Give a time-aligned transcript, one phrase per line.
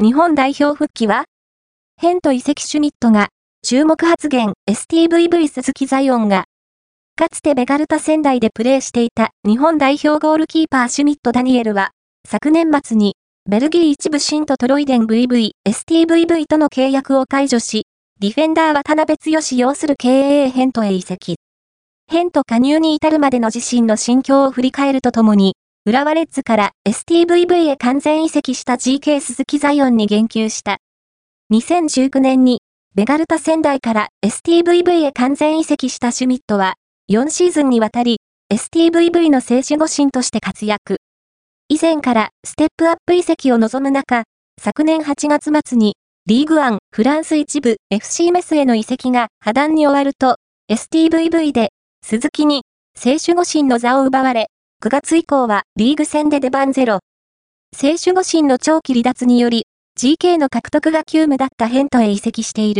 [0.00, 1.24] 日本代表復帰は
[2.00, 3.30] ヘント移籍シュミットが、
[3.66, 6.44] 注目発言 STVV 鈴木ザイオンが、
[7.16, 11.90] かつてベガルタ仙台でプレーしていた日本代表ゴールキーパーシュミット・ダニエルは、
[12.28, 13.16] 昨年末に、
[13.50, 17.86] ベルギー一部シントトロイデン VV、STVV との契約を解除し、
[18.20, 21.38] ディフェンダー渡辺剛擁する KAA ヘントへ移籍。
[22.06, 25.56] ヘント加入に至るまでの自身の心境を振り返るとともに、
[25.88, 30.80] 浦和レッズから STVV へ完全移籍した GK 鈴木ザイオンに言及した。
[31.50, 32.60] 2019年に、
[32.94, 36.74] ベガルタ仙台から STVV へ完全移籍したシュミットは、
[37.10, 38.18] 4シーズンにわたり、
[38.52, 40.98] STVV の聖守護神として活躍。
[41.70, 44.24] 以前からステップアップ移籍を望む中、
[44.60, 45.94] 昨年8月末に、
[46.26, 50.36] リーグワン、フランス一部、FC メスへの移籍が破談に終わると、
[50.70, 51.70] STVV で、
[52.04, 54.48] 鈴木に、聖守護神の座を奪われ、
[54.80, 57.00] 9月以降はリーグ戦で出番ゼロ。
[57.76, 59.66] 選手護神の長期離脱により、
[60.00, 62.76] GK の獲得が急務だったヘントへ移籍している。